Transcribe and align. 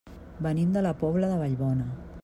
Venim 0.45 0.71
de 0.77 0.83
la 0.87 0.95
Pobla 1.03 1.31
de 1.33 1.39
Vallbona. 1.43 1.91